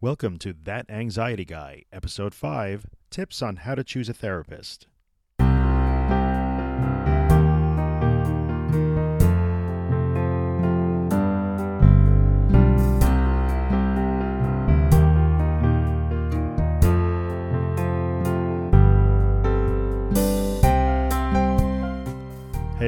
[0.00, 4.86] Welcome to That Anxiety Guy, Episode 5 Tips on How to Choose a Therapist.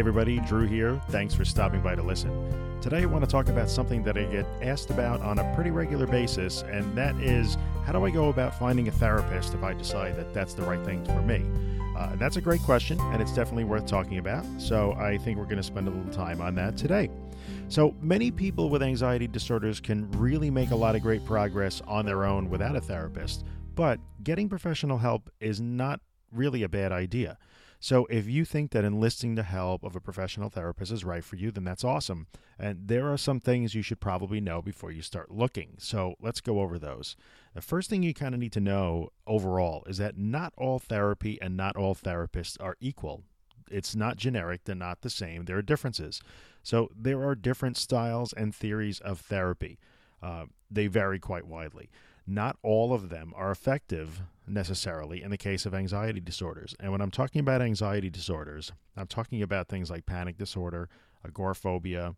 [0.01, 0.99] Hey, everybody, Drew here.
[1.11, 2.81] Thanks for stopping by to listen.
[2.81, 5.71] Today, I want to talk about something that I get asked about on a pretty
[5.71, 9.75] regular basis, and that is how do I go about finding a therapist if I
[9.75, 11.45] decide that that's the right thing for me?
[11.99, 14.47] Uh, that's a great question, and it's definitely worth talking about.
[14.57, 17.11] So, I think we're going to spend a little time on that today.
[17.69, 22.07] So, many people with anxiety disorders can really make a lot of great progress on
[22.07, 23.45] their own without a therapist,
[23.75, 26.01] but getting professional help is not
[26.33, 27.37] really a bad idea.
[27.83, 31.37] So if you think that enlisting the help of a professional therapist is right for
[31.37, 32.27] you, then that's awesome.
[32.59, 35.77] And there are some things you should probably know before you start looking.
[35.79, 37.17] So let's go over those.
[37.55, 41.39] The first thing you kind of need to know overall is that not all therapy
[41.41, 43.23] and not all therapists are equal.
[43.71, 46.21] It's not generic, they're not the same, there are differences.
[46.63, 49.79] So there are different styles and theories of therapy.
[50.23, 51.89] Uh, they vary quite widely.
[52.31, 56.77] Not all of them are effective necessarily in the case of anxiety disorders.
[56.79, 60.89] And when I'm talking about anxiety disorders, I'm talking about things like panic disorder,
[61.25, 62.15] agoraphobia,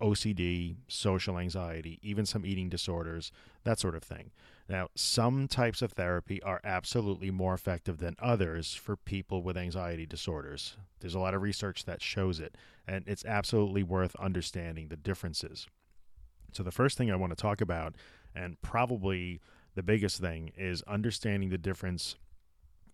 [0.00, 3.32] OCD, social anxiety, even some eating disorders,
[3.64, 4.30] that sort of thing.
[4.68, 10.06] Now, some types of therapy are absolutely more effective than others for people with anxiety
[10.06, 10.76] disorders.
[11.00, 12.54] There's a lot of research that shows it,
[12.86, 15.66] and it's absolutely worth understanding the differences.
[16.52, 17.96] So, the first thing I want to talk about,
[18.38, 19.40] and probably
[19.74, 22.16] the biggest thing is understanding the difference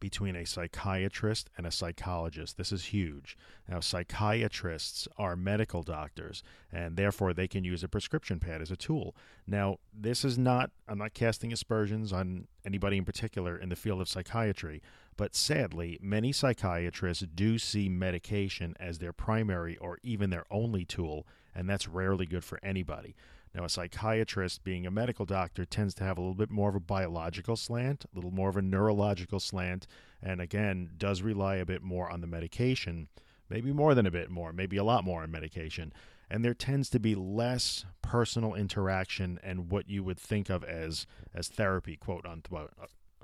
[0.00, 2.58] between a psychiatrist and a psychologist.
[2.58, 3.38] This is huge.
[3.68, 8.76] Now, psychiatrists are medical doctors, and therefore they can use a prescription pad as a
[8.76, 9.16] tool.
[9.46, 14.00] Now, this is not, I'm not casting aspersions on anybody in particular in the field
[14.00, 14.82] of psychiatry,
[15.16, 21.26] but sadly, many psychiatrists do see medication as their primary or even their only tool,
[21.54, 23.14] and that's rarely good for anybody.
[23.54, 26.74] Now, a psychiatrist, being a medical doctor, tends to have a little bit more of
[26.74, 29.86] a biological slant, a little more of a neurological slant,
[30.20, 33.08] and again, does rely a bit more on the medication,
[33.48, 35.92] maybe more than a bit more, maybe a lot more on medication.
[36.28, 41.06] And there tends to be less personal interaction and what you would think of as
[41.32, 42.72] as therapy, quote uh, unquote.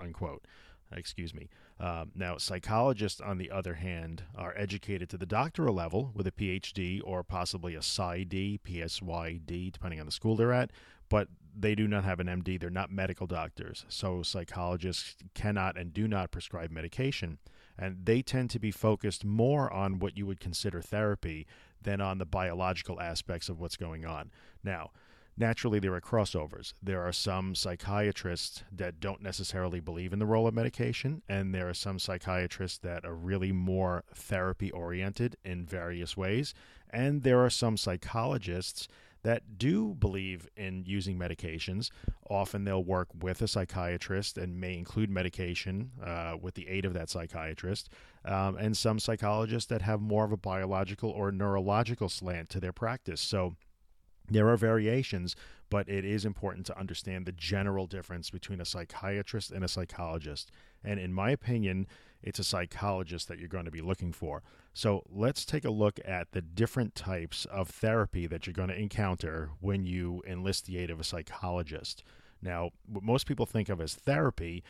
[0.00, 0.46] unquote
[0.92, 1.48] excuse me.
[1.78, 6.32] Um, now, psychologists, on the other hand, are educated to the doctoral level with a
[6.32, 10.70] PhD or possibly a PsyD, PSYD, depending on the school they're at,
[11.08, 12.60] but they do not have an MD.
[12.60, 13.84] They're not medical doctors.
[13.88, 17.38] So, psychologists cannot and do not prescribe medication.
[17.78, 21.46] And they tend to be focused more on what you would consider therapy
[21.80, 24.30] than on the biological aspects of what's going on.
[24.62, 24.90] Now,
[25.40, 26.74] naturally there are crossovers.
[26.82, 31.68] There are some psychiatrists that don't necessarily believe in the role of medication, and there
[31.68, 36.54] are some psychiatrists that are really more therapy oriented in various ways,
[36.90, 38.86] and there are some psychologists
[39.22, 41.90] that do believe in using medications.
[42.28, 46.94] Often they'll work with a psychiatrist and may include medication uh, with the aid of
[46.94, 47.90] that psychiatrist.
[48.24, 52.72] Um, and some psychologists that have more of a biological or neurological slant to their
[52.72, 53.20] practice.
[53.20, 53.56] So
[54.30, 55.36] there are variations,
[55.68, 60.50] but it is important to understand the general difference between a psychiatrist and a psychologist.
[60.84, 61.86] And in my opinion,
[62.22, 64.42] it's a psychologist that you're going to be looking for.
[64.72, 68.78] So let's take a look at the different types of therapy that you're going to
[68.78, 72.04] encounter when you enlist the aid of a psychologist.
[72.42, 74.62] Now, what most people think of as therapy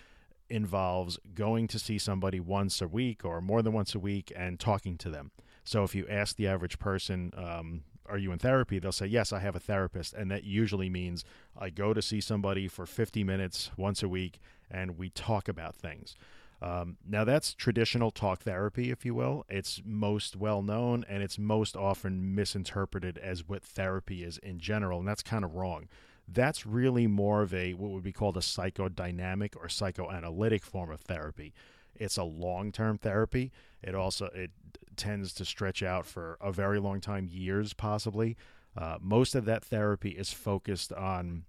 [0.48, 4.58] involves going to see somebody once a week or more than once a week and
[4.58, 5.30] talking to them.
[5.64, 8.78] So if you ask the average person, um, are you in therapy?
[8.78, 10.12] They'll say, yes, I have a therapist.
[10.14, 11.24] And that usually means
[11.58, 14.40] I go to see somebody for 50 minutes once a week
[14.70, 16.16] and we talk about things.
[16.62, 19.46] Um, now, that's traditional talk therapy, if you will.
[19.48, 24.98] It's most well known and it's most often misinterpreted as what therapy is in general.
[24.98, 25.88] And that's kind of wrong.
[26.28, 31.00] That's really more of a what would be called a psychodynamic or psychoanalytic form of
[31.00, 31.54] therapy.
[32.00, 33.52] It's a long term therapy.
[33.82, 34.50] It also it
[34.96, 38.36] tends to stretch out for a very long time, years possibly.
[38.76, 41.44] Uh, most of that therapy is focused on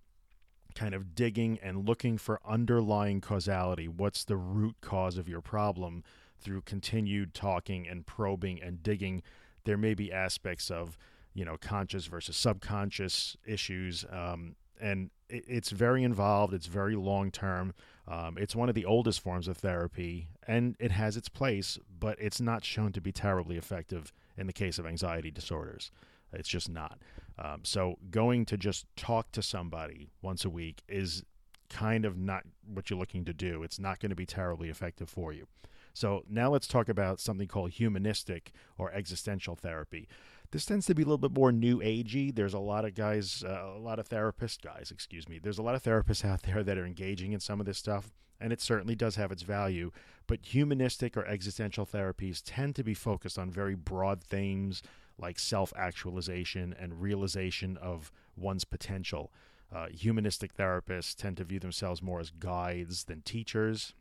[0.75, 3.87] kind of digging and looking for underlying causality.
[3.87, 6.03] What's the root cause of your problem
[6.39, 9.21] through continued talking and probing and digging?
[9.65, 10.97] There may be aspects of,
[11.33, 14.05] you know, conscious versus subconscious issues.
[14.09, 17.73] Um, and it's very involved, it's very long term.
[18.07, 22.17] Um, it's one of the oldest forms of therapy, and it has its place, but
[22.19, 25.91] it's not shown to be terribly effective in the case of anxiety disorders.
[26.33, 26.97] It's just not.
[27.37, 31.23] Um, so, going to just talk to somebody once a week is
[31.69, 33.63] kind of not what you're looking to do.
[33.63, 35.47] It's not going to be terribly effective for you.
[35.93, 40.07] So now let's talk about something called humanistic or existential therapy.
[40.51, 42.35] This tends to be a little bit more new agey.
[42.35, 45.39] There's a lot of guys, uh, a lot of therapist guys, excuse me.
[45.39, 48.11] There's a lot of therapists out there that are engaging in some of this stuff,
[48.39, 49.91] and it certainly does have its value.
[50.27, 54.83] But humanistic or existential therapies tend to be focused on very broad themes
[55.17, 59.31] like self actualization and realization of one's potential.
[59.73, 63.93] Uh, humanistic therapists tend to view themselves more as guides than teachers.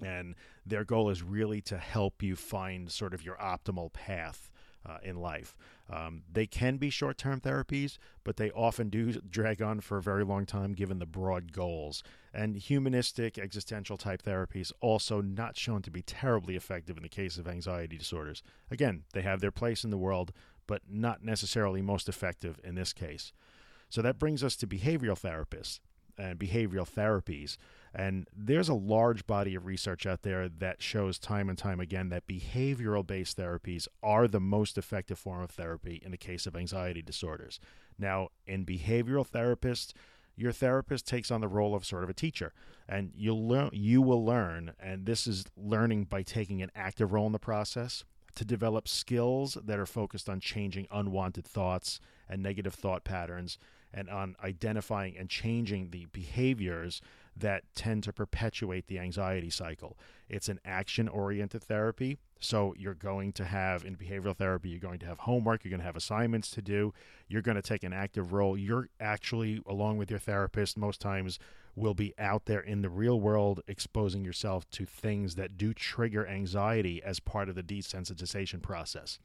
[0.00, 4.50] And their goal is really to help you find sort of your optimal path
[4.86, 5.56] uh, in life.
[5.92, 10.02] Um, they can be short term therapies, but they often do drag on for a
[10.02, 12.02] very long time given the broad goals.
[12.32, 17.36] And humanistic, existential type therapies also not shown to be terribly effective in the case
[17.36, 18.42] of anxiety disorders.
[18.70, 20.32] Again, they have their place in the world,
[20.66, 23.32] but not necessarily most effective in this case.
[23.88, 25.80] So that brings us to behavioral therapists
[26.18, 27.56] and behavioral therapies.
[27.94, 32.08] And there's a large body of research out there that shows time and time again
[32.08, 36.56] that behavioral based therapies are the most effective form of therapy in the case of
[36.56, 37.60] anxiety disorders.
[37.96, 39.92] Now, in behavioral therapists,
[40.36, 42.52] your therapist takes on the role of sort of a teacher
[42.88, 47.26] and you'll learn you will learn and this is learning by taking an active role
[47.26, 48.04] in the process
[48.34, 53.58] to develop skills that are focused on changing unwanted thoughts and negative thought patterns
[53.94, 57.00] and on identifying and changing the behaviors
[57.36, 59.96] that tend to perpetuate the anxiety cycle.
[60.28, 62.18] It's an action oriented therapy.
[62.38, 65.80] So you're going to have in behavioral therapy, you're going to have homework, you're going
[65.80, 66.92] to have assignments to do,
[67.26, 68.58] you're going to take an active role.
[68.58, 71.38] You're actually, along with your therapist, most times
[71.76, 76.26] will be out there in the real world exposing yourself to things that do trigger
[76.26, 79.18] anxiety as part of the desensitization process.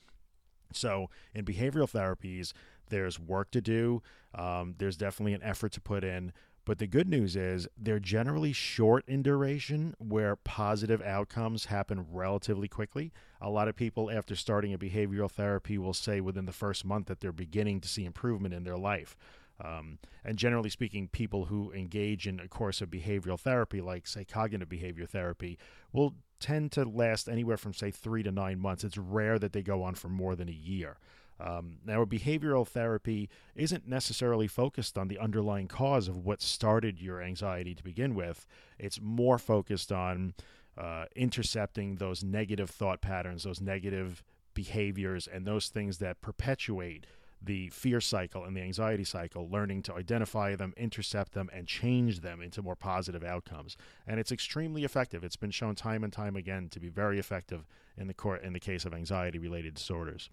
[0.71, 2.53] So, in behavioral therapies,
[2.89, 4.01] there's work to do.
[4.35, 6.33] Um, there's definitely an effort to put in.
[6.65, 12.67] But the good news is they're generally short in duration where positive outcomes happen relatively
[12.67, 13.11] quickly.
[13.41, 17.07] A lot of people, after starting a behavioral therapy, will say within the first month
[17.07, 19.17] that they're beginning to see improvement in their life.
[19.63, 24.23] Um, and generally speaking, people who engage in a course of behavioral therapy, like, say,
[24.23, 25.57] cognitive behavior therapy,
[25.91, 28.83] will tend to last anywhere from, say, three to nine months.
[28.83, 30.97] It's rare that they go on for more than a year.
[31.39, 37.21] Um, now, behavioral therapy isn't necessarily focused on the underlying cause of what started your
[37.21, 38.45] anxiety to begin with.
[38.77, 40.33] It's more focused on
[40.77, 47.05] uh, intercepting those negative thought patterns, those negative behaviors, and those things that perpetuate
[47.41, 52.19] the fear cycle and the anxiety cycle, learning to identify them, intercept them, and change
[52.19, 53.77] them into more positive outcomes.
[54.05, 55.23] And it's extremely effective.
[55.23, 57.65] It's been shown time and time again to be very effective
[57.97, 60.29] in the court in the case of anxiety related disorders.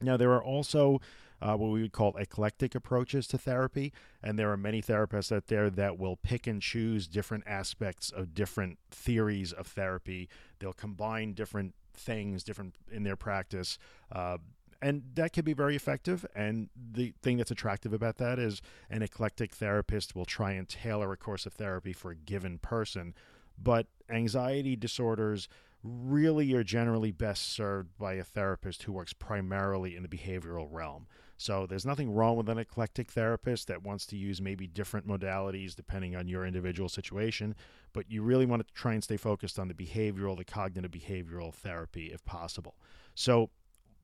[0.00, 1.00] Now, there are also
[1.42, 3.92] uh, what we would call eclectic approaches to therapy,
[4.22, 8.34] and there are many therapists out there that will pick and choose different aspects of
[8.34, 10.28] different theories of therapy.
[10.58, 13.78] They'll combine different things, different in their practice.
[14.12, 14.38] Uh,
[14.82, 16.24] and that can be very effective.
[16.34, 21.12] And the thing that's attractive about that is an eclectic therapist will try and tailor
[21.12, 23.14] a course of therapy for a given person.
[23.62, 25.48] But anxiety disorders
[25.82, 31.06] really you're generally best served by a therapist who works primarily in the behavioral realm.
[31.38, 35.74] So there's nothing wrong with an eclectic therapist that wants to use maybe different modalities
[35.74, 37.54] depending on your individual situation,
[37.94, 41.54] but you really want to try and stay focused on the behavioral, the cognitive behavioral
[41.54, 42.74] therapy if possible.
[43.14, 43.48] So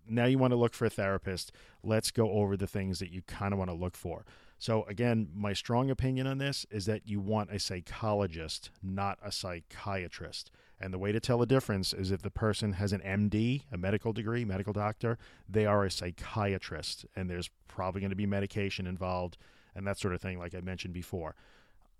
[0.08, 1.52] now you want to look for a therapist.
[1.82, 4.24] Let's go over the things that you kind of want to look for.
[4.58, 9.30] So, again, my strong opinion on this is that you want a psychologist, not a
[9.30, 10.50] psychiatrist.
[10.80, 13.78] And the way to tell the difference is if the person has an MD, a
[13.78, 15.18] medical degree, medical doctor,
[15.48, 17.06] they are a psychiatrist.
[17.16, 19.38] And there's probably going to be medication involved
[19.74, 21.34] and that sort of thing, like I mentioned before.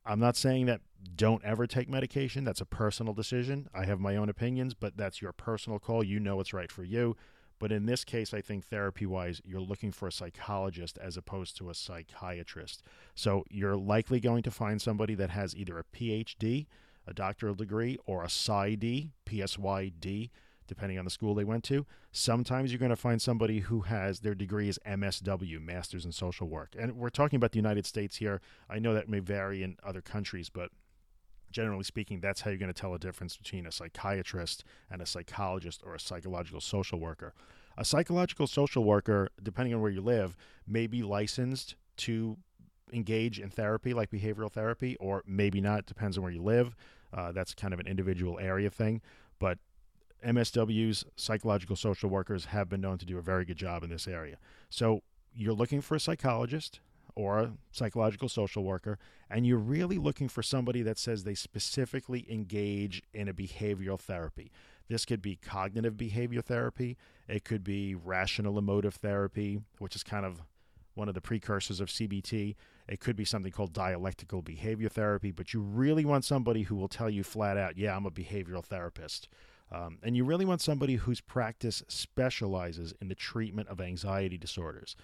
[0.05, 0.81] I'm not saying that
[1.17, 2.45] don't ever take medication.
[2.45, 3.69] That's a personal decision.
[3.75, 6.05] I have my own opinions, but that's your personal call.
[6.05, 7.17] You know what's right for you.
[7.59, 11.57] But in this case, I think therapy wise, you're looking for a psychologist as opposed
[11.57, 12.83] to a psychiatrist.
[13.15, 16.67] So you're likely going to find somebody that has either a PhD,
[17.07, 20.31] a doctoral degree, or a PsyD, PSYD,
[20.67, 21.87] depending on the school they went to.
[22.13, 26.49] Sometimes you're going to find somebody who has their degree is MSW, Masters in Social
[26.49, 26.75] Work.
[26.79, 28.41] And we're talking about the United States here.
[28.69, 30.71] I know that may vary in other countries, but
[31.51, 35.07] generally speaking, that's how you're going to tell a difference between a psychiatrist and a
[35.07, 37.33] psychologist or a psychological social worker.
[37.79, 40.37] A psychological social worker, depending on where you live,
[40.67, 42.39] may be licensed to
[42.93, 46.77] engage in therapy like behavioral therapy, or maybe not, depends on where you live.
[47.13, 49.01] Uh, that's kind of an individual area thing.
[49.39, 49.59] But
[50.25, 54.09] MSWs, psychological social workers, have been known to do a very good job in this
[54.09, 54.37] area.
[54.71, 55.03] So
[55.35, 56.81] you're looking for a psychologist
[57.15, 58.99] or a psychological social worker,
[59.31, 64.51] and you're really looking for somebody that says they specifically engage in a behavioral therapy.
[64.89, 70.27] This could be cognitive behavior therapy, it could be rational emotive therapy, which is kind
[70.27, 70.43] of
[70.97, 72.57] one of the precursors of CBT.
[72.89, 76.89] It could be something called dialectical behavior therapy, but you really want somebody who will
[76.89, 79.29] tell you flat out, yeah, I'm a behavioral therapist.
[79.71, 84.97] Um, and you really want somebody whose practice specializes in the treatment of anxiety disorders.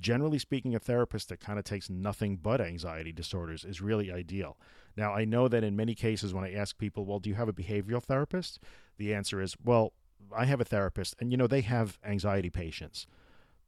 [0.00, 4.56] Generally speaking, a therapist that kind of takes nothing but anxiety disorders is really ideal.
[4.96, 7.48] Now, I know that in many cases, when I ask people, well, do you have
[7.48, 8.60] a behavioral therapist?
[8.96, 9.92] The answer is, well,
[10.34, 13.06] I have a therapist, and you know, they have anxiety patients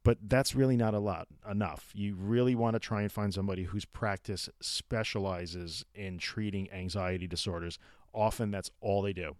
[0.07, 1.91] but that's really not a lot enough.
[1.93, 7.77] You really want to try and find somebody whose practice specializes in treating anxiety disorders.
[8.13, 9.35] Often that's all they do.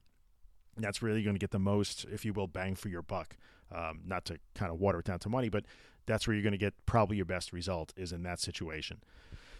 [0.76, 3.38] That's really going to get the most, if you will, bang for your buck.
[3.74, 5.64] Um, not to kind of water it down to money, but
[6.06, 9.02] that's where you're going to get probably your best result is in that situation.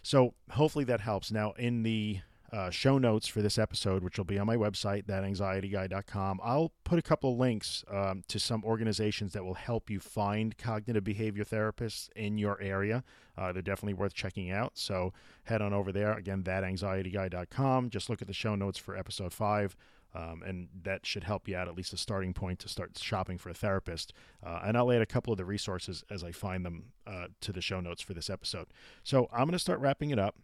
[0.04, 1.32] So hopefully that helps.
[1.32, 2.20] Now, in the
[2.52, 6.40] uh, show notes for this episode, which will be on my website, thatanxietyguy.com.
[6.44, 10.58] I'll put a couple of links um, to some organizations that will help you find
[10.58, 13.04] cognitive behavior therapists in your area.
[13.38, 14.78] Uh, they're definitely worth checking out.
[14.78, 15.14] So
[15.44, 16.14] head on over there.
[16.14, 17.90] Again, thatanxietyguy.com.
[17.90, 19.76] Just look at the show notes for episode five.
[20.16, 23.38] Um, and that should help you out at least a starting point to start shopping
[23.38, 24.14] for a therapist.
[24.44, 27.52] Uh, and I'll add a couple of the resources as I find them uh, to
[27.52, 28.68] the show notes for this episode.
[29.04, 30.36] So I'm going to start wrapping it up.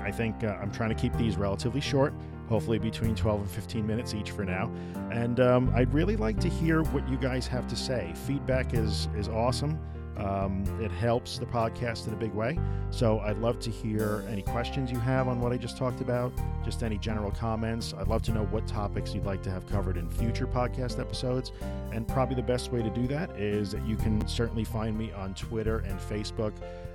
[0.00, 2.12] I think uh, I'm trying to keep these relatively short,
[2.48, 4.70] hopefully between 12 and 15 minutes each for now.
[5.10, 8.12] And um, I'd really like to hear what you guys have to say.
[8.26, 9.78] Feedback is is awesome.
[10.20, 12.58] Um, it helps the podcast in a big way.
[12.90, 16.32] So I'd love to hear any questions you have on what I just talked about,
[16.64, 17.94] just any general comments.
[17.96, 21.52] I'd love to know what topics you'd like to have covered in future podcast episodes.
[21.92, 25.10] And probably the best way to do that is that you can certainly find me
[25.12, 26.52] on Twitter and Facebook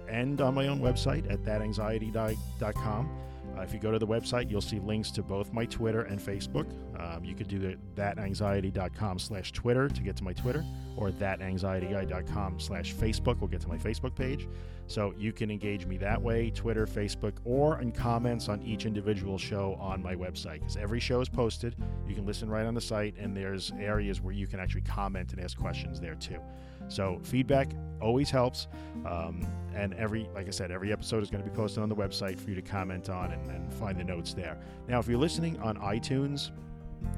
[0.09, 3.09] and on my own website at thatanxiety.com.
[3.57, 6.19] Uh, if you go to the website, you'll see links to both my Twitter and
[6.19, 6.65] Facebook.
[6.99, 10.65] Um, you could do the thatanxiety.com slash Twitter to get to my Twitter,
[10.97, 14.47] or thatanxietyguy.com slash Facebook will get to my Facebook page.
[14.87, 19.37] So you can engage me that way, Twitter, Facebook, or in comments on each individual
[19.37, 20.59] show on my website.
[20.59, 21.75] Because every show is posted.
[22.07, 25.31] You can listen right on the site, and there's areas where you can actually comment
[25.31, 26.39] and ask questions there too.
[26.87, 28.67] So feedback always helps.
[29.05, 31.95] Um, and every, like I said, every episode is going to be posted on the
[31.95, 34.57] website for you to comment on and, and find the notes there.
[34.87, 36.51] Now, if you're listening on iTunes,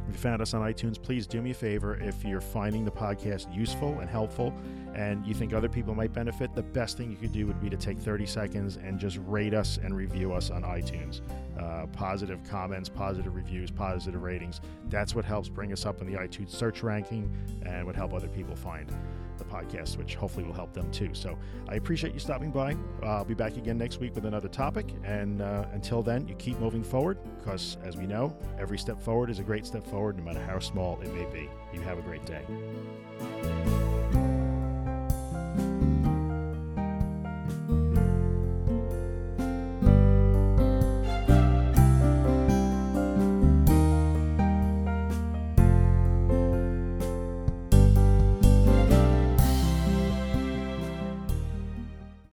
[0.07, 1.95] if you found us on iTunes, please do me a favor.
[1.97, 4.53] If you're finding the podcast useful and helpful
[4.95, 7.69] and you think other people might benefit, the best thing you could do would be
[7.69, 11.21] to take 30 seconds and just rate us and review us on iTunes.
[11.59, 14.61] Uh, positive comments, positive reviews, positive ratings.
[14.89, 17.31] That's what helps bring us up in the iTunes search ranking
[17.63, 18.91] and would help other people find
[19.37, 21.09] the podcast, which hopefully will help them too.
[21.13, 22.75] So I appreciate you stopping by.
[23.03, 24.87] I'll be back again next week with another topic.
[25.03, 29.29] And uh, until then, you keep moving forward because, as we know, every step forward
[29.29, 31.49] is a great step forward, no matter how small it may be.
[31.73, 33.76] You have a great day.